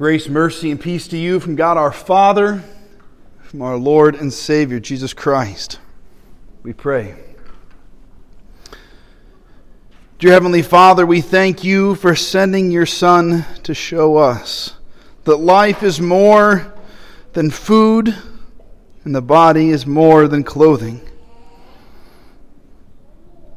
Grace, 0.00 0.30
mercy, 0.30 0.70
and 0.70 0.80
peace 0.80 1.06
to 1.08 1.18
you 1.18 1.38
from 1.38 1.56
God 1.56 1.76
our 1.76 1.92
Father, 1.92 2.64
from 3.42 3.60
our 3.60 3.76
Lord 3.76 4.14
and 4.14 4.32
Savior, 4.32 4.80
Jesus 4.80 5.12
Christ. 5.12 5.78
We 6.62 6.72
pray. 6.72 7.16
Dear 10.18 10.32
Heavenly 10.32 10.62
Father, 10.62 11.04
we 11.04 11.20
thank 11.20 11.62
you 11.64 11.96
for 11.96 12.16
sending 12.16 12.70
your 12.70 12.86
Son 12.86 13.44
to 13.62 13.74
show 13.74 14.16
us 14.16 14.72
that 15.24 15.36
life 15.36 15.82
is 15.82 16.00
more 16.00 16.72
than 17.34 17.50
food 17.50 18.16
and 19.04 19.14
the 19.14 19.20
body 19.20 19.68
is 19.68 19.84
more 19.84 20.28
than 20.28 20.44
clothing. 20.44 21.02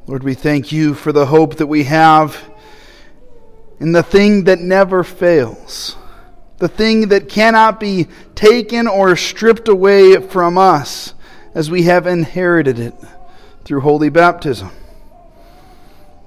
Lord, 0.08 0.24
we 0.24 0.34
thank 0.34 0.74
you 0.74 0.94
for 0.94 1.14
the 1.14 1.28
hope 1.28 1.56
that 1.56 1.68
we 1.68 1.86
have 1.86 2.38
in 3.80 3.94
the 3.94 4.04
thing 4.04 4.44
that 4.44 4.60
never 4.60 5.06
fails 5.06 5.96
the 6.60 6.68
thing 6.68 7.10
that 7.10 7.30
cannot 7.30 7.80
be 7.80 8.08
taken 8.36 8.88
or 8.88 9.16
stripped 9.16 9.68
away 9.68 10.22
from 10.22 10.58
us 10.58 11.14
as 11.54 11.70
we 11.70 11.84
have 11.84 12.08
inherited 12.08 12.80
it 12.80 12.94
through 13.64 13.82
holy 13.82 14.10
baptism. 14.10 14.72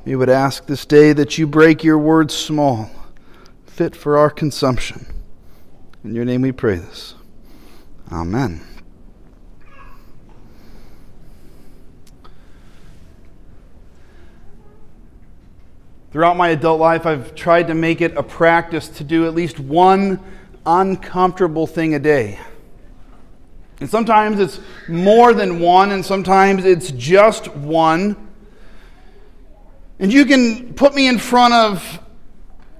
We 0.04 0.14
would 0.14 0.28
ask 0.28 0.66
this 0.66 0.86
day 0.86 1.12
that 1.12 1.36
you 1.36 1.46
break 1.46 1.82
your 1.82 1.98
word 1.98 2.30
small, 2.30 2.90
fit 3.66 3.96
for 3.96 4.16
our 4.16 4.30
consumption. 4.30 5.06
In 6.04 6.14
your 6.14 6.24
name 6.24 6.42
we 6.42 6.52
pray 6.52 6.76
this. 6.76 7.14
Amen. 8.12 8.62
Throughout 16.16 16.38
my 16.38 16.48
adult 16.48 16.80
life, 16.80 17.04
I've 17.04 17.34
tried 17.34 17.66
to 17.66 17.74
make 17.74 18.00
it 18.00 18.16
a 18.16 18.22
practice 18.22 18.88
to 18.88 19.04
do 19.04 19.26
at 19.26 19.34
least 19.34 19.60
one 19.60 20.18
uncomfortable 20.64 21.66
thing 21.66 21.94
a 21.94 21.98
day. 21.98 22.40
And 23.80 23.90
sometimes 23.90 24.40
it's 24.40 24.58
more 24.88 25.34
than 25.34 25.60
one, 25.60 25.92
and 25.92 26.02
sometimes 26.02 26.64
it's 26.64 26.90
just 26.92 27.54
one. 27.54 28.16
And 29.98 30.10
you 30.10 30.24
can 30.24 30.72
put 30.72 30.94
me 30.94 31.06
in 31.06 31.18
front 31.18 31.52
of 31.52 32.00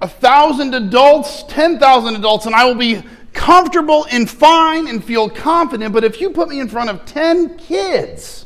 a 0.00 0.08
thousand 0.08 0.72
adults, 0.72 1.44
10,000 1.48 2.16
adults, 2.16 2.46
and 2.46 2.54
I 2.54 2.64
will 2.64 2.74
be 2.74 3.02
comfortable 3.34 4.06
and 4.10 4.30
fine 4.30 4.88
and 4.88 5.04
feel 5.04 5.28
confident. 5.28 5.92
But 5.92 6.04
if 6.04 6.22
you 6.22 6.30
put 6.30 6.48
me 6.48 6.58
in 6.58 6.70
front 6.70 6.88
of 6.88 7.04
10 7.04 7.58
kids, 7.58 8.45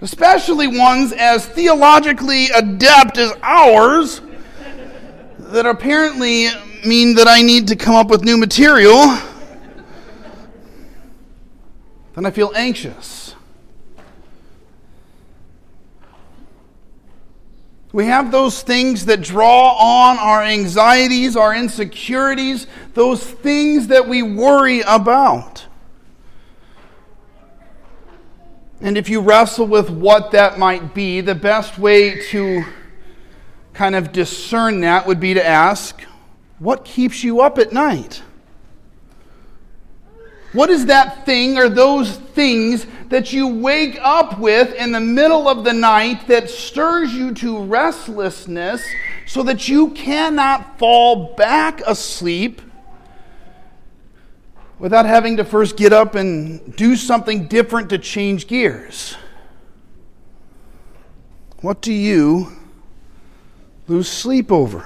especially 0.00 0.68
ones 0.68 1.12
as 1.12 1.46
theologically 1.46 2.48
adept 2.50 3.18
as 3.18 3.32
ours, 3.42 4.20
that 5.38 5.66
apparently 5.66 6.48
mean 6.84 7.14
that 7.14 7.28
I 7.28 7.42
need 7.42 7.68
to 7.68 7.76
come 7.76 7.94
up 7.94 8.08
with 8.08 8.22
new 8.22 8.36
material, 8.36 9.18
then 12.14 12.24
I 12.26 12.30
feel 12.30 12.52
anxious. 12.54 13.34
We 17.92 18.04
have 18.06 18.30
those 18.30 18.62
things 18.62 19.06
that 19.06 19.22
draw 19.22 19.74
on 19.78 20.18
our 20.18 20.42
anxieties, 20.42 21.34
our 21.34 21.54
insecurities, 21.54 22.66
those 22.92 23.22
things 23.22 23.86
that 23.86 24.06
we 24.06 24.22
worry 24.22 24.82
about. 24.82 25.64
And 28.80 28.98
if 28.98 29.08
you 29.08 29.20
wrestle 29.20 29.66
with 29.66 29.88
what 29.88 30.32
that 30.32 30.58
might 30.58 30.94
be, 30.94 31.20
the 31.20 31.34
best 31.34 31.78
way 31.78 32.20
to 32.30 32.64
kind 33.72 33.94
of 33.94 34.12
discern 34.12 34.80
that 34.80 35.06
would 35.06 35.20
be 35.20 35.34
to 35.34 35.46
ask, 35.46 36.02
what 36.58 36.84
keeps 36.84 37.24
you 37.24 37.40
up 37.40 37.58
at 37.58 37.72
night? 37.72 38.22
What 40.52 40.70
is 40.70 40.86
that 40.86 41.26
thing 41.26 41.58
or 41.58 41.68
those 41.68 42.16
things 42.16 42.86
that 43.08 43.32
you 43.32 43.46
wake 43.46 43.98
up 44.00 44.38
with 44.38 44.74
in 44.74 44.92
the 44.92 45.00
middle 45.00 45.48
of 45.48 45.64
the 45.64 45.72
night 45.72 46.26
that 46.28 46.48
stirs 46.48 47.12
you 47.12 47.34
to 47.34 47.64
restlessness 47.64 48.82
so 49.26 49.42
that 49.42 49.68
you 49.68 49.90
cannot 49.90 50.78
fall 50.78 51.34
back 51.34 51.80
asleep 51.86 52.62
without 54.78 55.06
having 55.06 55.36
to 55.38 55.44
first 55.44 55.76
get 55.76 55.92
up 55.92 56.14
and 56.14 56.76
do 56.76 56.96
something 56.96 57.46
different 57.46 57.90
to 57.90 57.98
change 57.98 58.46
gears? 58.46 59.16
What 61.60 61.80
do 61.80 61.92
you 61.92 62.52
lose 63.88 64.08
sleep 64.08 64.52
over? 64.52 64.84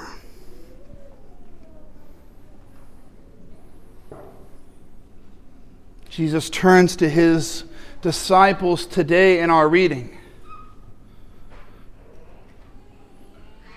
Jesus 6.08 6.50
turns 6.50 6.96
to 6.96 7.08
his 7.08 7.64
disciples 8.02 8.86
today 8.86 9.40
in 9.40 9.50
our 9.50 9.68
reading. 9.68 10.16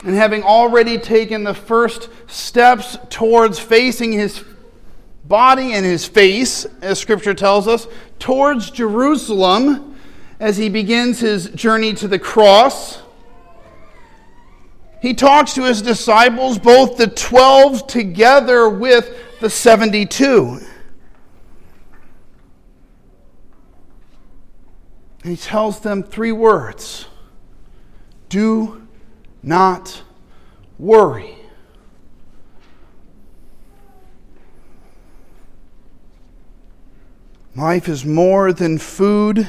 And 0.04 0.16
having 0.16 0.44
already 0.44 0.98
taken 0.98 1.44
the 1.44 1.54
first 1.54 2.10
steps 2.28 2.98
towards 3.10 3.60
facing 3.60 4.12
his 4.12 4.44
body 5.24 5.74
and 5.74 5.86
his 5.86 6.06
face, 6.06 6.66
as 6.82 7.00
Scripture 7.00 7.34
tells 7.34 7.68
us, 7.68 7.88
towards 8.20 8.72
Jerusalem 8.72 9.96
as 10.40 10.58
he 10.58 10.70
begins 10.70 11.20
his 11.20 11.50
journey 11.52 11.94
to 11.94 12.08
the 12.08 12.20
cross. 12.20 13.02
He 15.02 15.14
talks 15.14 15.54
to 15.56 15.64
his 15.64 15.82
disciples, 15.82 16.58
both 16.58 16.98
the 16.98 17.08
12 17.08 17.88
together 17.88 18.70
with 18.70 19.40
the 19.40 19.50
72. 19.50 20.60
And 25.24 25.32
he 25.32 25.38
tells 25.38 25.80
them 25.80 26.04
three 26.04 26.32
words 26.34 27.08
Do 28.30 28.88
not 29.42 30.04
worry. 30.78 31.38
Life 37.56 37.88
is 37.88 38.04
more 38.04 38.52
than 38.52 38.80
food, 38.80 39.48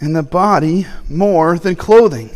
and 0.00 0.14
the 0.14 0.22
body 0.22 0.86
more 1.08 1.56
than 1.58 1.76
clothing. 1.76 2.30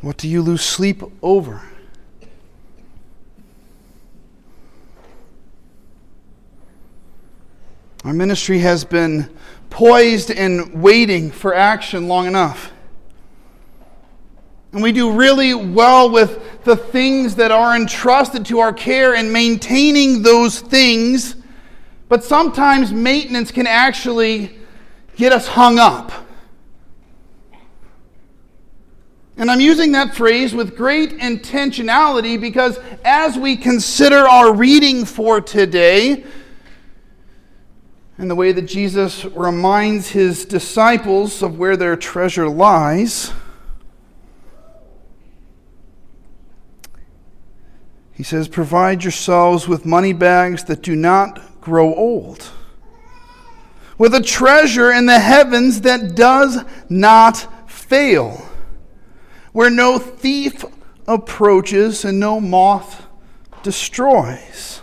What 0.00 0.16
do 0.18 0.28
you 0.28 0.40
lose 0.40 0.62
sleep 0.62 1.02
over? 1.20 1.62
Our 8.04 8.12
ministry 8.12 8.60
has 8.60 8.84
been 8.84 9.28
poised 9.68 10.30
and 10.30 10.80
waiting 10.80 11.32
for 11.32 11.52
action 11.52 12.06
long 12.06 12.28
enough. 12.28 12.70
And 14.70 14.80
we 14.80 14.92
do 14.92 15.10
really 15.10 15.54
well 15.54 16.08
with 16.08 16.45
the 16.66 16.76
things 16.76 17.36
that 17.36 17.50
are 17.50 17.74
entrusted 17.74 18.44
to 18.44 18.58
our 18.58 18.72
care 18.72 19.14
and 19.14 19.32
maintaining 19.32 20.22
those 20.22 20.60
things. 20.60 21.36
But 22.08 22.24
sometimes 22.24 22.92
maintenance 22.92 23.50
can 23.50 23.66
actually 23.66 24.58
get 25.16 25.32
us 25.32 25.46
hung 25.46 25.78
up. 25.78 26.12
And 29.38 29.50
I'm 29.50 29.60
using 29.60 29.92
that 29.92 30.14
phrase 30.14 30.54
with 30.54 30.76
great 30.76 31.18
intentionality 31.18 32.40
because 32.40 32.78
as 33.04 33.38
we 33.38 33.56
consider 33.56 34.26
our 34.26 34.52
reading 34.52 35.04
for 35.04 35.40
today, 35.40 36.24
and 38.18 38.30
the 38.30 38.34
way 38.34 38.50
that 38.50 38.62
Jesus 38.62 39.24
reminds 39.26 40.08
his 40.08 40.46
disciples 40.46 41.42
of 41.42 41.58
where 41.58 41.76
their 41.76 41.96
treasure 41.96 42.48
lies. 42.48 43.30
He 48.16 48.22
says, 48.22 48.48
Provide 48.48 49.04
yourselves 49.04 49.68
with 49.68 49.84
money 49.84 50.14
bags 50.14 50.64
that 50.64 50.82
do 50.82 50.96
not 50.96 51.60
grow 51.60 51.94
old, 51.94 52.50
with 53.98 54.14
a 54.14 54.22
treasure 54.22 54.90
in 54.90 55.04
the 55.04 55.18
heavens 55.18 55.82
that 55.82 56.14
does 56.14 56.64
not 56.88 57.70
fail, 57.70 58.48
where 59.52 59.68
no 59.68 59.98
thief 59.98 60.64
approaches 61.06 62.06
and 62.06 62.18
no 62.18 62.40
moth 62.40 63.06
destroys. 63.62 64.80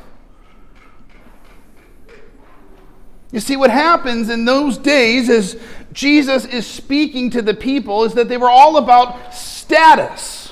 You 3.32 3.40
see, 3.40 3.56
what 3.56 3.72
happens 3.72 4.30
in 4.30 4.46
those 4.46 4.78
days 4.78 5.28
as 5.28 5.60
Jesus 5.92 6.46
is 6.46 6.68
speaking 6.68 7.32
to 7.32 7.42
the 7.42 7.56
people 7.56 8.04
is 8.04 8.14
that 8.14 8.30
they 8.30 8.38
were 8.38 8.50
all 8.50 8.78
about 8.78 9.34
status. 9.34 10.43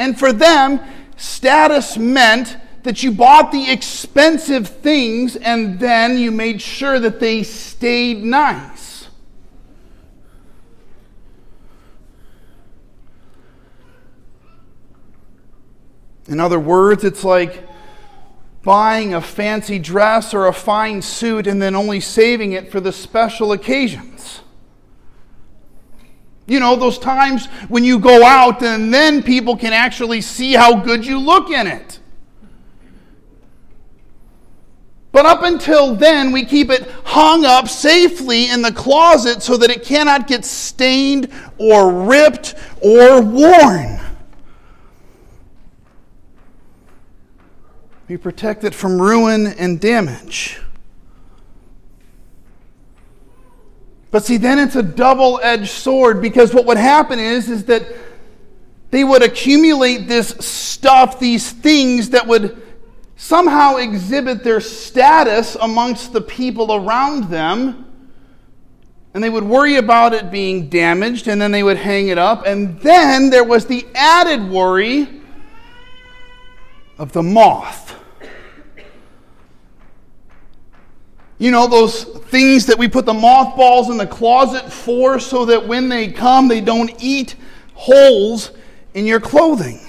And 0.00 0.18
for 0.18 0.32
them, 0.32 0.80
status 1.18 1.98
meant 1.98 2.56
that 2.84 3.02
you 3.02 3.12
bought 3.12 3.52
the 3.52 3.70
expensive 3.70 4.66
things 4.66 5.36
and 5.36 5.78
then 5.78 6.18
you 6.18 6.30
made 6.30 6.62
sure 6.62 6.98
that 6.98 7.20
they 7.20 7.42
stayed 7.42 8.24
nice. 8.24 9.08
In 16.26 16.40
other 16.40 16.58
words, 16.58 17.04
it's 17.04 17.22
like 17.22 17.68
buying 18.62 19.12
a 19.12 19.20
fancy 19.20 19.78
dress 19.78 20.32
or 20.32 20.46
a 20.46 20.54
fine 20.54 21.02
suit 21.02 21.46
and 21.46 21.60
then 21.60 21.74
only 21.74 22.00
saving 22.00 22.52
it 22.52 22.72
for 22.72 22.80
the 22.80 22.92
special 22.92 23.52
occasions. 23.52 24.40
You 26.50 26.58
know, 26.58 26.74
those 26.74 26.98
times 26.98 27.46
when 27.68 27.84
you 27.84 28.00
go 28.00 28.24
out 28.24 28.60
and 28.64 28.92
then 28.92 29.22
people 29.22 29.56
can 29.56 29.72
actually 29.72 30.20
see 30.20 30.54
how 30.54 30.74
good 30.80 31.06
you 31.06 31.20
look 31.20 31.48
in 31.48 31.68
it. 31.68 32.00
But 35.12 35.26
up 35.26 35.44
until 35.44 35.94
then, 35.94 36.32
we 36.32 36.44
keep 36.44 36.68
it 36.70 36.90
hung 37.04 37.44
up 37.44 37.68
safely 37.68 38.50
in 38.50 38.62
the 38.62 38.72
closet 38.72 39.44
so 39.44 39.56
that 39.58 39.70
it 39.70 39.84
cannot 39.84 40.26
get 40.26 40.44
stained 40.44 41.32
or 41.56 42.06
ripped 42.06 42.56
or 42.80 43.22
worn. 43.22 44.00
We 48.08 48.16
protect 48.16 48.64
it 48.64 48.74
from 48.74 49.00
ruin 49.00 49.46
and 49.46 49.78
damage. 49.78 50.60
But 54.10 54.24
see, 54.24 54.36
then 54.38 54.58
it's 54.58 54.76
a 54.76 54.82
double 54.82 55.38
edged 55.42 55.70
sword 55.70 56.20
because 56.20 56.52
what 56.52 56.66
would 56.66 56.76
happen 56.76 57.18
is, 57.18 57.48
is 57.48 57.64
that 57.66 57.86
they 58.90 59.04
would 59.04 59.22
accumulate 59.22 60.08
this 60.08 60.28
stuff, 60.28 61.20
these 61.20 61.52
things 61.52 62.10
that 62.10 62.26
would 62.26 62.60
somehow 63.16 63.76
exhibit 63.76 64.42
their 64.42 64.60
status 64.60 65.56
amongst 65.60 66.12
the 66.12 66.20
people 66.20 66.74
around 66.74 67.30
them. 67.30 67.86
And 69.14 69.22
they 69.22 69.30
would 69.30 69.44
worry 69.44 69.76
about 69.76 70.12
it 70.12 70.30
being 70.30 70.68
damaged, 70.68 71.28
and 71.28 71.40
then 71.40 71.50
they 71.50 71.62
would 71.62 71.76
hang 71.76 72.08
it 72.08 72.18
up. 72.18 72.46
And 72.46 72.80
then 72.80 73.30
there 73.30 73.44
was 73.44 73.66
the 73.66 73.86
added 73.94 74.48
worry 74.48 75.20
of 76.98 77.12
the 77.12 77.22
moth. 77.22 77.99
You 81.40 81.50
know, 81.50 81.66
those 81.66 82.04
things 82.04 82.66
that 82.66 82.76
we 82.76 82.86
put 82.86 83.06
the 83.06 83.14
mothballs 83.14 83.88
in 83.88 83.96
the 83.96 84.06
closet 84.06 84.70
for 84.70 85.18
so 85.18 85.46
that 85.46 85.66
when 85.66 85.88
they 85.88 86.12
come, 86.12 86.48
they 86.48 86.60
don't 86.60 86.92
eat 87.02 87.34
holes 87.72 88.52
in 88.92 89.06
your 89.06 89.20
clothing. 89.20 89.80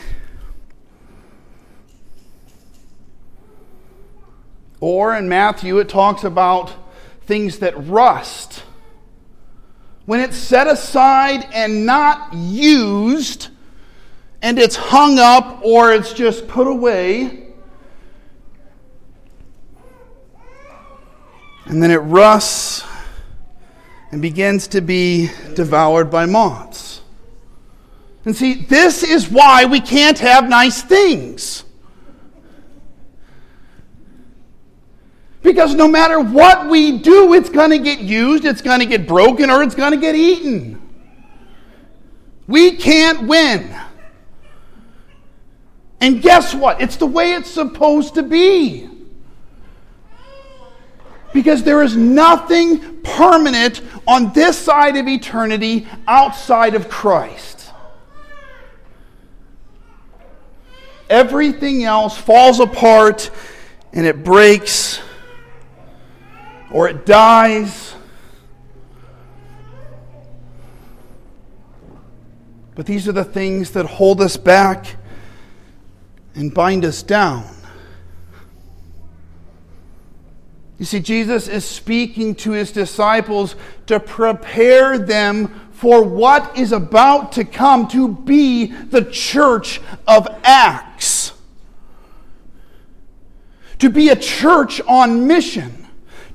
Or 4.80 5.14
in 5.14 5.28
Matthew, 5.28 5.78
it 5.80 5.90
talks 5.90 6.24
about 6.24 6.74
things 7.24 7.60
that 7.60 7.74
rust. 7.86 8.64
When 10.06 10.22
it's 10.22 10.38
set 10.38 10.68
aside 10.68 11.46
and 11.54 11.86
not 11.86 12.34
used, 12.34 13.50
and 14.42 14.58
it's 14.58 14.78
hung 14.78 15.20
up 15.20 15.60
or 15.66 15.92
it's 15.92 16.14
just 16.14 16.48
put 16.48 16.68
away, 16.68 17.41
and 21.72 21.82
then 21.82 21.90
it 21.90 22.00
rusts 22.00 22.84
and 24.12 24.22
begins 24.22 24.68
to 24.68 24.82
be 24.82 25.30
devoured 25.56 26.12
by 26.12 26.26
moths. 26.26 27.00
And 28.26 28.36
see, 28.36 28.66
this 28.66 29.04
is 29.04 29.30
why 29.30 29.64
we 29.64 29.80
can't 29.80 30.20
have 30.20 30.50
nice 30.50 30.82
things. 30.82 31.64
Because 35.42 35.74
no 35.74 35.88
matter 35.88 36.20
what 36.20 36.70
we 36.70 37.00
do, 37.00 37.34
it's 37.34 37.50
going 37.50 37.72
to 37.72 37.80
get 37.80 38.00
used, 38.00 38.44
it's 38.44 38.62
going 38.62 38.82
to 38.82 38.86
get 38.86 39.08
broken, 39.08 39.50
or 39.50 39.64
it's 39.64 39.74
going 39.74 39.92
to 39.92 39.98
get 39.98 40.14
eaten. 40.14 40.80
We 42.48 42.76
can't 42.76 43.30
win. 43.30 43.74
And 46.02 46.22
guess 46.22 46.54
what? 46.54 46.82
It's 46.82 46.98
the 46.98 47.06
way 47.06 47.32
it's 47.32 47.50
supposed 47.50 48.16
to 48.16 48.24
be. 48.24 48.91
Because 51.34 51.64
there 51.64 51.82
is 51.82 51.96
nothing 51.96 53.02
permanent 53.02 53.82
on 54.06 54.34
this 54.34 54.58
side 54.58 54.98
of 54.98 55.08
eternity 55.08 55.88
outside 56.08 56.76
of 56.76 56.90
Christ. 56.90 57.72
Everything 61.10 61.84
else 61.84 62.18
falls 62.18 62.60
apart 62.60 63.32
and 63.94 64.06
it 64.06 64.24
breaks 64.24 65.02
or 66.72 66.88
it 66.88 67.06
dies. 67.06 67.94
But 72.76 72.86
these 72.86 73.08
are 73.08 73.12
the 73.12 73.26
things 73.26 73.72
that 73.72 73.86
hold 73.86 74.22
us 74.22 74.38
back 74.38 74.96
and 76.36 76.54
bind 76.54 76.86
us 76.86 77.04
down. 77.04 77.46
You 80.82 80.86
see, 80.86 81.00
Jesus 81.00 81.48
is 81.48 81.64
speaking 81.64 82.34
to 82.38 82.54
his 82.54 82.72
disciples 82.72 83.56
to 83.86 84.00
prepare 84.00 84.98
them 84.98 85.70
for 85.74 86.02
what 86.02 86.58
is 86.58 86.72
about 86.72 87.34
to 87.34 87.46
come 87.46 87.88
to 87.90 88.08
be 88.08 88.66
the 88.66 89.06
church 89.06 89.80
of 90.08 90.28
Acts. 90.44 91.34
To 93.78 93.92
be 93.92 94.10
a 94.10 94.16
church 94.16 94.82
on 94.88 95.28
mission 95.28 95.78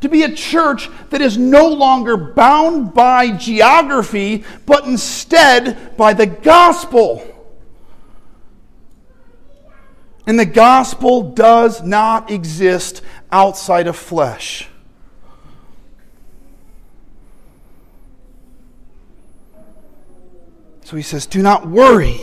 to 0.02 0.08
be 0.08 0.22
a 0.22 0.32
church 0.32 0.90
that 1.10 1.22
is 1.22 1.38
no 1.38 1.66
longer 1.66 2.16
bound 2.16 2.92
by 2.94 3.30
geography, 3.30 4.44
but 4.66 4.84
instead 4.84 5.96
by 5.96 6.12
the 6.12 6.26
gospel. 6.26 7.36
And 10.26 10.38
the 10.38 10.46
gospel 10.46 11.30
does 11.30 11.82
not 11.82 12.30
exist 12.30 13.00
outside 13.30 13.86
of 13.86 13.96
flesh. 13.96 14.68
So 20.84 20.96
he 20.96 21.02
says, 21.02 21.26
Do 21.26 21.42
not 21.42 21.66
worry. 21.66 22.20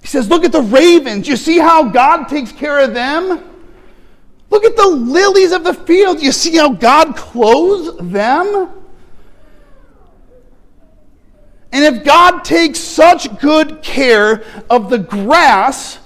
He 0.00 0.08
says, 0.08 0.28
Look 0.28 0.44
at 0.44 0.52
the 0.52 0.62
ravens. 0.62 1.28
You 1.28 1.36
see 1.36 1.58
how 1.58 1.84
God 1.84 2.24
takes 2.24 2.50
care 2.50 2.80
of 2.80 2.94
them? 2.94 3.50
Look 4.50 4.64
at 4.64 4.76
the 4.76 4.86
lilies 4.86 5.52
of 5.52 5.64
the 5.64 5.74
field. 5.74 6.20
You 6.20 6.32
see 6.32 6.56
how 6.56 6.70
God 6.72 7.16
clothes 7.16 7.96
them? 8.10 8.70
And 11.72 11.96
if 11.96 12.04
God 12.04 12.44
takes 12.44 12.78
such 12.78 13.38
good 13.40 13.82
care 13.82 14.44
of 14.70 14.90
the 14.90 14.98
grass 14.98 15.98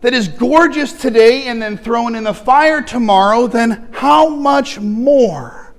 that 0.00 0.14
is 0.14 0.28
gorgeous 0.28 0.92
today 0.92 1.48
and 1.48 1.60
then 1.60 1.76
thrown 1.76 2.14
in 2.14 2.24
the 2.24 2.34
fire 2.34 2.82
tomorrow, 2.82 3.46
then 3.46 3.88
how 3.92 4.28
much 4.28 4.78
more 4.78 5.74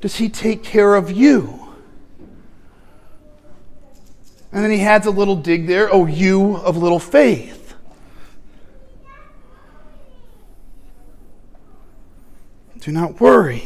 does 0.00 0.16
He 0.16 0.28
take 0.28 0.62
care 0.62 0.94
of 0.94 1.10
you? 1.10 1.68
And 4.52 4.64
then 4.64 4.70
he 4.70 4.80
adds 4.80 5.06
a 5.06 5.10
little 5.10 5.36
dig 5.36 5.66
there, 5.66 5.92
oh, 5.92 6.06
you 6.06 6.56
of 6.56 6.76
little 6.76 6.98
faith. 6.98 7.74
Do 12.80 12.92
not 12.92 13.20
worry. 13.20 13.64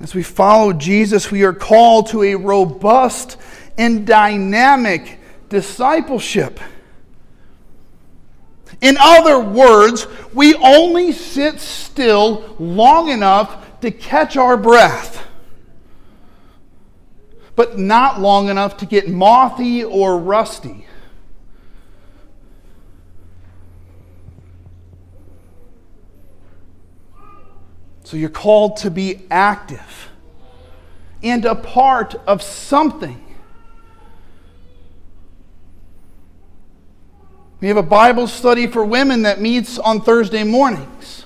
As 0.00 0.14
we 0.14 0.22
follow 0.22 0.72
Jesus, 0.72 1.30
we 1.30 1.42
are 1.44 1.52
called 1.52 2.08
to 2.08 2.22
a 2.22 2.34
robust 2.34 3.36
and 3.78 4.06
dynamic 4.06 5.18
discipleship. 5.48 6.60
In 8.80 8.96
other 9.00 9.38
words, 9.38 10.06
we 10.34 10.54
only 10.54 11.12
sit 11.12 11.60
still 11.60 12.56
long 12.58 13.08
enough 13.08 13.80
to 13.80 13.90
catch 13.90 14.36
our 14.36 14.56
breath, 14.56 15.26
but 17.54 17.78
not 17.78 18.20
long 18.20 18.48
enough 18.48 18.76
to 18.78 18.86
get 18.86 19.08
mothy 19.08 19.82
or 19.84 20.18
rusty. 20.18 20.86
So 28.04 28.16
you're 28.16 28.28
called 28.28 28.76
to 28.78 28.90
be 28.90 29.22
active 29.32 30.10
and 31.24 31.44
a 31.44 31.56
part 31.56 32.14
of 32.26 32.40
something. 32.40 33.25
We 37.60 37.68
have 37.68 37.76
a 37.78 37.82
Bible 37.82 38.26
study 38.26 38.66
for 38.66 38.84
women 38.84 39.22
that 39.22 39.40
meets 39.40 39.78
on 39.78 40.02
Thursday 40.02 40.44
mornings. 40.44 41.24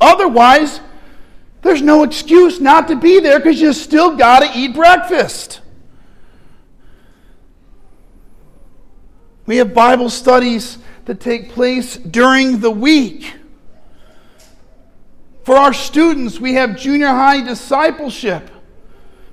Otherwise, 0.00 0.80
there's 1.62 1.82
no 1.82 2.04
excuse 2.04 2.60
not 2.60 2.86
to 2.88 2.96
be 2.96 3.18
there 3.18 3.38
because 3.40 3.60
you 3.60 3.72
still 3.72 4.16
got 4.16 4.40
to 4.40 4.50
eat 4.56 4.74
breakfast. 4.74 5.60
We 9.46 9.56
have 9.56 9.74
Bible 9.74 10.10
studies 10.10 10.78
that 11.04 11.20
take 11.20 11.50
place 11.50 11.96
during 11.96 12.60
the 12.60 12.70
week. 12.70 13.34
For 15.44 15.56
our 15.56 15.74
students, 15.74 16.40
we 16.40 16.54
have 16.54 16.78
junior 16.78 17.08
high 17.08 17.42
discipleship. 17.42 18.50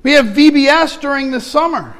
We 0.03 0.13
have 0.13 0.27
VBS 0.27 0.99
during 0.99 1.31
the 1.31 1.39
summer. 1.39 1.95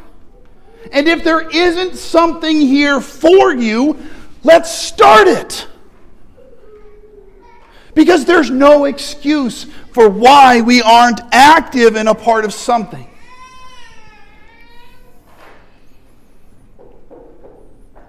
And 0.92 1.08
if 1.08 1.24
there 1.24 1.50
isn't 1.50 1.96
something 1.96 2.60
here 2.60 3.00
for 3.00 3.54
you, 3.54 3.98
let's 4.44 4.72
start 4.72 5.28
it. 5.28 5.68
Because 7.94 8.26
there's 8.26 8.50
no 8.50 8.86
excuse 8.86 9.66
for 9.92 10.10
why 10.10 10.62
we 10.62 10.82
aren't 10.82 11.22
active 11.32 11.96
and 11.96 12.10
a 12.10 12.16
part 12.16 12.46
of 12.46 12.54
something. 12.54 13.08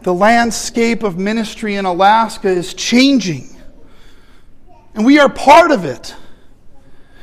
The 0.03 0.13
landscape 0.13 1.05
of 1.05 1.19
ministry 1.19 1.77
in 1.77 1.85
Alaska 1.85 2.49
is 2.49 2.75
changing, 2.75 3.57
and 4.95 5.05
we 5.05 5.21
are 5.21 5.29
part 5.29 5.71
of 5.71 5.85
it. 5.85 6.15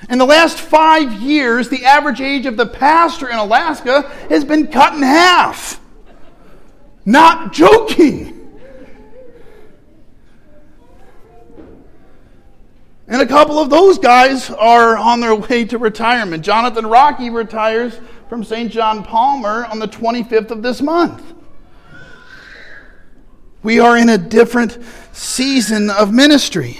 In 0.09 0.17
the 0.17 0.25
last 0.25 0.59
five 0.59 1.11
years, 1.21 1.69
the 1.69 1.85
average 1.85 2.21
age 2.21 2.45
of 2.45 2.55
the 2.55 2.65
pastor 2.65 3.29
in 3.29 3.37
Alaska 3.37 4.03
has 4.29 4.45
been 4.45 4.67
cut 4.67 4.93
in 4.93 5.01
half. 5.01 5.79
Not 7.05 7.53
joking. 7.53 8.35
And 13.07 13.21
a 13.21 13.25
couple 13.25 13.59
of 13.59 13.69
those 13.69 13.97
guys 13.97 14.49
are 14.51 14.95
on 14.95 15.19
their 15.19 15.35
way 15.35 15.65
to 15.65 15.77
retirement. 15.77 16.43
Jonathan 16.43 16.85
Rocky 16.85 17.29
retires 17.29 17.99
from 18.29 18.43
St. 18.43 18.71
John 18.71 19.03
Palmer 19.03 19.65
on 19.65 19.79
the 19.79 19.87
25th 19.87 20.51
of 20.51 20.61
this 20.61 20.81
month. 20.81 21.33
We 23.61 23.79
are 23.81 23.97
in 23.97 24.07
a 24.07 24.17
different 24.17 24.77
season 25.11 25.89
of 25.89 26.13
ministry. 26.13 26.79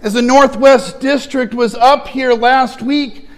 As 0.00 0.12
the 0.12 0.22
Northwest 0.22 1.00
District 1.00 1.52
was 1.52 1.74
up 1.74 2.06
here 2.06 2.32
last 2.34 2.80
week, 2.80 3.28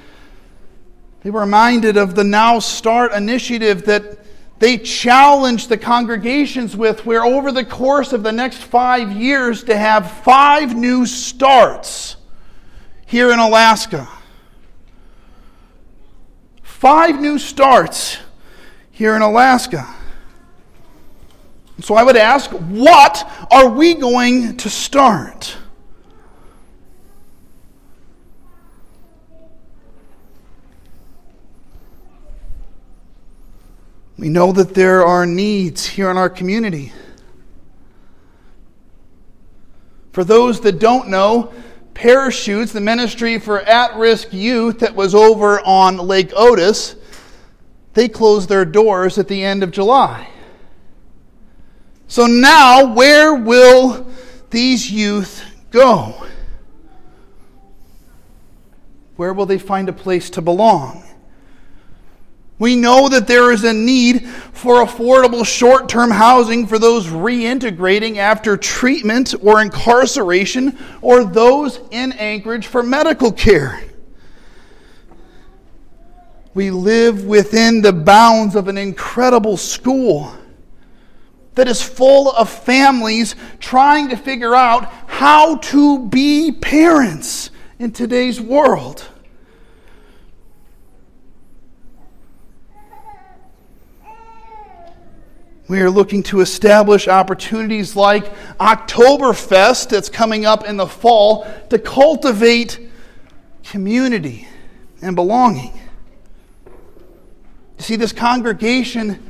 they 1.23 1.31
were 1.31 1.41
reminded 1.41 1.97
of 1.97 2.15
the 2.15 2.25
Now 2.25 2.59
Start 2.59 3.13
initiative 3.13 3.87
that 3.87 4.19
they 4.59 4.77
challenged 4.77 5.71
the 5.71 5.79
congregations 5.79 6.77
with, 6.77 7.07
where 7.07 7.25
over 7.25 7.51
the 7.51 7.65
course 7.65 8.13
of 8.13 8.23
the 8.23 8.33
next 8.33 8.59
five 8.59 9.13
years, 9.13 9.65
to 9.65 9.77
have 9.77 10.11
five 10.23 10.77
new 10.77 11.07
starts 11.07 12.17
here 13.07 13.33
in 13.33 13.39
Alaska. 13.39 14.07
Five 16.63 17.21
new 17.21 17.39
starts 17.39 18.19
here 18.91 19.17
in 19.17 19.23
Alaska. 19.23 19.95
So 21.81 21.95
I 21.95 22.03
would 22.03 22.17
ask, 22.17 22.51
what 22.51 23.47
are 23.51 23.69
we 23.69 23.95
going 23.95 24.57
to 24.57 24.71
start? 24.71 25.57
We 34.19 34.31
know 34.31 34.53
that 34.53 34.75
there 34.75 35.05
are 35.05 35.27
needs 35.27 35.85
here 35.85 36.11
in 36.11 36.17
our 36.17 36.31
community. 36.31 36.93
For 40.13 40.25
those 40.25 40.61
that 40.63 40.79
don't 40.79 41.09
know, 41.09 41.53
Parachutes, 41.93 42.73
the 42.73 42.81
ministry 42.81 43.39
for 43.39 43.61
at 43.61 43.97
risk 43.97 44.33
youth 44.33 44.81
that 44.81 44.95
was 44.95 45.15
over 45.15 45.61
on 45.61 45.97
Lake 45.97 46.31
Otis, 46.35 46.97
they 47.95 48.09
closed 48.09 48.49
their 48.49 48.65
doors 48.65 49.19
at 49.19 49.29
the 49.29 49.43
end 49.43 49.63
of 49.63 49.71
July. 49.71 50.29
So 52.09 52.27
now, 52.27 52.95
where 52.95 53.35
will 53.35 54.07
these 54.51 54.91
youth 54.91 55.45
go? 55.71 56.27
Where 59.17 59.33
will 59.33 59.47
they 59.47 59.59
find 59.59 59.89
a 59.89 59.93
place 59.93 60.31
to 60.31 60.43
belong? 60.43 61.03
We 62.59 62.75
know 62.75 63.09
that 63.09 63.27
there 63.27 63.53
is 63.53 63.65
a 63.65 63.73
need 63.73 64.27
for 64.27 64.77
affordable 64.85 65.45
short 65.45 65.89
term 65.89 66.11
housing 66.11 66.67
for 66.67 66.79
those 66.79 67.07
reintegrating 67.07 68.17
after 68.17 68.57
treatment 68.57 69.35
or 69.43 69.61
incarceration 69.61 70.79
or 71.03 71.25
those 71.25 71.81
in 71.91 72.13
Anchorage 72.13 72.67
for 72.67 72.83
medical 72.83 73.31
care. 73.31 73.83
We 76.55 76.71
live 76.71 77.27
within 77.27 77.83
the 77.83 77.93
bounds 77.93 78.55
of 78.57 78.69
an 78.69 78.79
incredible 78.79 79.59
school 79.59 80.33
that 81.57 81.69
is 81.69 81.83
full 81.83 82.31
of 82.31 82.49
families 82.49 83.35
trying 83.59 84.11
to 84.11 84.17
figure 84.17 84.55
out 84.55 84.85
how 85.09 85.57
to 85.57 86.07
be 86.07 86.53
parents 86.53 87.51
in 87.79 87.91
today's 87.91 88.41
world. 88.41 89.09
We 95.69 95.81
are 95.81 95.91
looking 95.91 96.23
to 96.25 96.41
establish 96.41 97.09
opportunities 97.09 97.97
like 97.97 98.33
Oktoberfest 98.59 99.89
that's 99.89 100.09
coming 100.09 100.47
up 100.47 100.65
in 100.65 100.77
the 100.77 100.87
fall 100.87 101.45
to 101.71 101.79
cultivate 101.79 102.79
community 103.65 104.47
and 105.03 105.17
belonging. 105.17 105.73
You 106.67 107.83
see, 107.83 107.97
this 107.97 108.13
congregation 108.13 109.29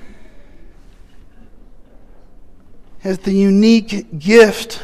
has 3.06 3.20
the 3.20 3.32
unique 3.32 4.18
gift 4.18 4.82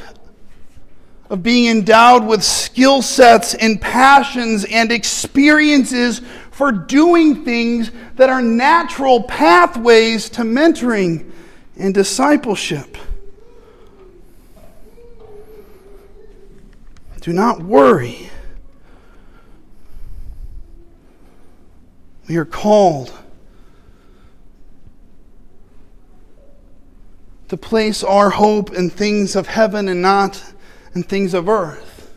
of 1.29 1.43
being 1.43 1.69
endowed 1.69 2.25
with 2.25 2.41
skill 2.41 3.03
sets 3.03 3.55
and 3.55 3.81
passions 3.81 4.65
and 4.67 4.93
experiences 4.93 6.23
for 6.53 6.71
doing 6.71 7.45
things 7.45 7.91
that 8.15 8.31
are 8.31 8.41
natural 8.41 9.25
pathways 9.25 10.29
to 10.29 10.43
mentoring 10.43 11.33
and 11.77 11.93
discipleship. 11.93 12.97
Do 17.23 17.33
not 17.33 17.61
worry. 17.61 18.31
We 22.29 22.37
are 22.37 22.45
called 22.45 23.13
to 27.53 27.57
place 27.59 28.03
our 28.03 28.31
hope 28.31 28.73
in 28.73 28.89
things 28.89 29.37
of 29.37 29.47
heaven 29.47 29.87
and 29.87 30.01
not 30.01 30.43
in 30.95 31.03
things 31.03 31.35
of 31.35 31.51
earth. 31.51 32.11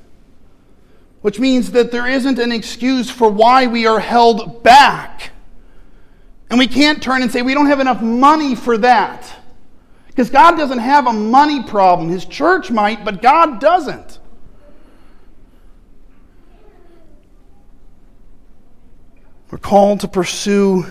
Which 1.20 1.42
means 1.42 1.72
that 1.72 1.92
there 1.92 2.08
isn't 2.08 2.40
an 2.40 2.54
excuse 2.54 3.10
for 3.10 3.30
why 3.30 3.68
we 3.68 3.86
are 3.86 4.00
held 4.00 4.64
back. 4.64 5.32
And 6.50 6.58
we 6.58 6.68
can't 6.68 7.04
turn 7.04 7.22
and 7.22 7.30
say, 7.30 7.42
we 7.42 7.54
don't 7.54 7.66
have 7.66 7.82
enough 7.82 8.02
money 8.02 8.56
for 8.56 8.78
that. 8.78 9.30
Because 10.08 10.30
God 10.30 10.56
doesn't 10.56 10.78
have 10.78 11.06
a 11.06 11.12
money 11.12 11.62
problem. 11.64 12.08
His 12.08 12.24
church 12.24 12.72
might, 12.72 13.04
but 13.04 13.22
God 13.22 13.60
doesn't. 13.60 14.20
We're 19.52 19.58
called 19.58 20.00
to 20.00 20.08
pursue 20.08 20.86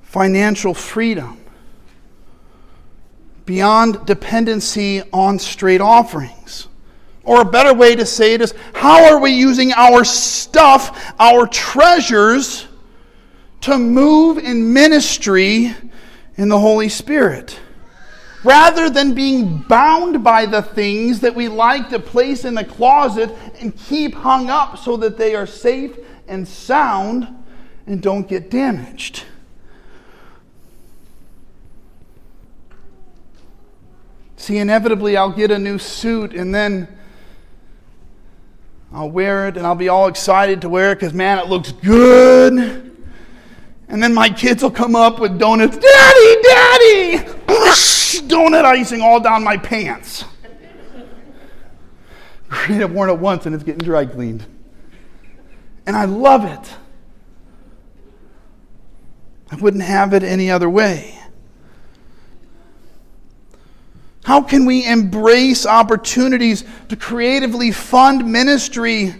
financial 0.00 0.72
freedom 0.72 1.39
beyond 3.50 4.06
dependency 4.06 5.02
on 5.12 5.36
straight 5.36 5.80
offerings. 5.80 6.68
Or 7.24 7.40
a 7.40 7.44
better 7.44 7.74
way 7.74 7.96
to 7.96 8.06
say 8.06 8.34
it 8.34 8.40
is 8.40 8.54
how 8.72 9.06
are 9.06 9.18
we 9.18 9.32
using 9.32 9.72
our 9.72 10.04
stuff, 10.04 11.12
our 11.18 11.48
treasures, 11.48 12.68
to 13.62 13.76
move 13.76 14.38
in 14.38 14.72
ministry 14.72 15.74
in 16.36 16.48
the 16.48 16.60
Holy 16.60 16.88
Spirit? 16.88 17.58
Rather 18.44 18.88
than 18.88 19.14
being 19.14 19.58
bound 19.58 20.22
by 20.22 20.46
the 20.46 20.62
things 20.62 21.18
that 21.18 21.34
we 21.34 21.48
like 21.48 21.88
to 21.88 21.98
place 21.98 22.44
in 22.44 22.54
the 22.54 22.64
closet 22.64 23.36
and 23.58 23.76
keep 23.76 24.14
hung 24.14 24.48
up 24.48 24.78
so 24.78 24.96
that 24.96 25.18
they 25.18 25.34
are 25.34 25.44
safe 25.44 25.98
and 26.28 26.46
sound 26.46 27.26
and 27.88 28.00
don't 28.00 28.28
get 28.28 28.48
damaged. 28.48 29.24
See, 34.40 34.56
inevitably, 34.56 35.18
I'll 35.18 35.32
get 35.32 35.50
a 35.50 35.58
new 35.58 35.78
suit 35.78 36.32
and 36.32 36.54
then 36.54 36.88
I'll 38.90 39.10
wear 39.10 39.48
it 39.48 39.58
and 39.58 39.66
I'll 39.66 39.74
be 39.74 39.90
all 39.90 40.08
excited 40.08 40.62
to 40.62 40.68
wear 40.70 40.92
it 40.92 40.94
because, 40.94 41.12
man, 41.12 41.38
it 41.38 41.48
looks 41.48 41.72
good. 41.72 42.90
And 43.88 44.02
then 44.02 44.14
my 44.14 44.30
kids 44.30 44.62
will 44.62 44.70
come 44.70 44.96
up 44.96 45.18
with 45.20 45.38
donuts. 45.38 45.76
Daddy, 45.76 46.42
Daddy! 46.42 47.18
Donut 48.28 48.64
icing 48.64 49.02
all 49.02 49.20
down 49.20 49.44
my 49.44 49.58
pants. 49.58 50.24
Great, 52.48 52.80
I've 52.82 52.92
worn 52.92 53.10
it 53.10 53.18
once 53.18 53.44
and 53.44 53.54
it's 53.54 53.62
getting 53.62 53.84
dry 53.84 54.06
cleaned. 54.06 54.46
And 55.84 55.94
I 55.94 56.06
love 56.06 56.46
it. 56.46 56.76
I 59.52 59.56
wouldn't 59.56 59.82
have 59.82 60.14
it 60.14 60.22
any 60.22 60.50
other 60.50 60.70
way. 60.70 61.19
How 64.30 64.40
can 64.40 64.64
we 64.64 64.86
embrace 64.86 65.66
opportunities 65.66 66.62
to 66.88 66.94
creatively 66.94 67.72
fund 67.72 68.30
ministry 68.30 69.12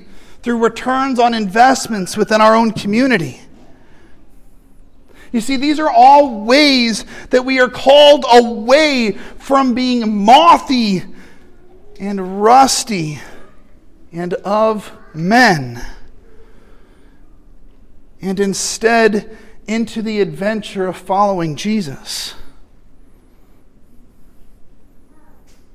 through 0.45 0.63
returns 0.63 1.19
on 1.19 1.35
investments 1.35 2.17
within 2.17 2.41
our 2.41 2.55
own 2.55 2.71
community? 2.71 3.41
You 5.33 5.41
see, 5.41 5.57
these 5.57 5.81
are 5.81 5.91
all 5.91 6.43
ways 6.43 7.05
that 7.31 7.45
we 7.45 7.59
are 7.59 7.69
called 7.69 8.25
away 8.33 9.19
from 9.39 9.75
being 9.75 10.25
mothy 10.25 11.03
and 11.99 12.41
rusty 12.41 13.19
and 14.13 14.35
of 14.35 14.93
men, 15.13 15.85
and 18.23 18.39
instead 18.39 19.37
into 19.67 20.03
the 20.03 20.21
adventure 20.21 20.87
of 20.87 20.97
following 20.97 21.57
Jesus. 21.57 22.37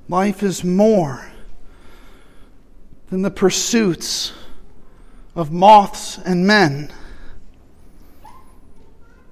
Life 0.07 0.43
is 0.43 0.63
more 0.63 1.31
than 3.09 3.23
the 3.23 3.31
pursuits 3.31 4.33
of 5.35 5.51
moths 5.51 6.17
and 6.19 6.45
men. 6.45 6.91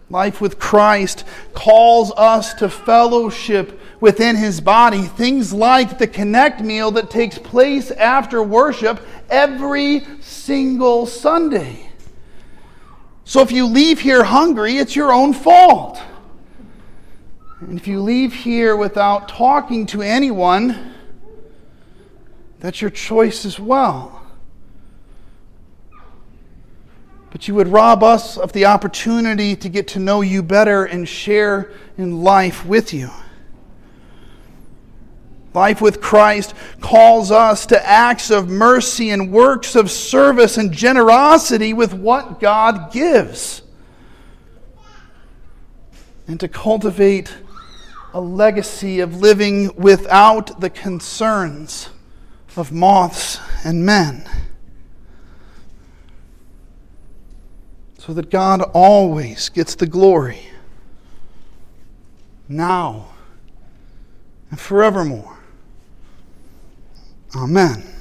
Life 0.09 0.41
with 0.41 0.59
Christ 0.59 1.25
calls 1.53 2.11
us 2.11 2.53
to 2.55 2.69
fellowship 2.69 3.79
within 3.99 4.35
his 4.35 4.61
body. 4.61 5.03
Things 5.03 5.53
like 5.53 5.97
the 5.97 6.07
connect 6.07 6.61
meal 6.61 6.91
that 6.91 7.09
takes 7.09 7.37
place 7.37 7.89
after 7.91 8.43
worship 8.43 8.99
every 9.29 10.03
single 10.21 11.05
Sunday. 11.05 11.89
So 13.25 13.41
if 13.41 13.51
you 13.51 13.65
leave 13.65 14.01
here 14.01 14.23
hungry, 14.23 14.77
it's 14.77 14.95
your 14.95 15.13
own 15.13 15.33
fault. 15.33 15.99
And 17.67 17.79
if 17.79 17.87
you 17.87 18.01
leave 18.01 18.33
here 18.33 18.75
without 18.75 19.29
talking 19.29 19.85
to 19.87 20.01
anyone, 20.01 20.93
that's 22.59 22.81
your 22.81 22.89
choice 22.89 23.45
as 23.45 23.57
well. 23.57 24.21
But 27.31 27.47
you 27.47 27.55
would 27.55 27.69
rob 27.69 28.03
us 28.03 28.37
of 28.37 28.51
the 28.51 28.65
opportunity 28.65 29.55
to 29.55 29.69
get 29.69 29.87
to 29.89 29.99
know 29.99 30.21
you 30.21 30.43
better 30.43 30.85
and 30.85 31.07
share 31.07 31.71
in 31.97 32.21
life 32.21 32.65
with 32.65 32.93
you. 32.93 33.09
Life 35.53 35.81
with 35.81 36.01
Christ 36.01 36.53
calls 36.81 37.31
us 37.31 37.65
to 37.67 37.87
acts 37.87 38.29
of 38.29 38.49
mercy 38.49 39.09
and 39.11 39.31
works 39.31 39.75
of 39.75 39.89
service 39.89 40.57
and 40.57 40.71
generosity 40.71 41.73
with 41.73 41.93
what 41.93 42.39
God 42.39 42.91
gives. 42.91 43.61
And 46.27 46.39
to 46.39 46.47
cultivate 46.47 47.33
a 48.13 48.21
legacy 48.21 48.99
of 48.99 49.21
living 49.21 49.75
without 49.75 50.61
the 50.61 50.69
concerns 50.69 51.89
of 52.55 52.71
moths 52.71 53.39
and 53.65 53.85
men. 53.85 54.29
So 57.97 58.13
that 58.13 58.29
God 58.29 58.61
always 58.73 59.49
gets 59.49 59.75
the 59.75 59.87
glory, 59.87 60.39
now 62.47 63.07
and 64.51 64.59
forevermore. 64.59 65.37
Amen. 67.35 67.92